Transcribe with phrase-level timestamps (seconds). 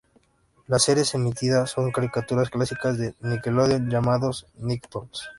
[0.65, 5.29] Las series emitidas son caricaturas clásicas de Nickelodeon, llamados "Nicktoons".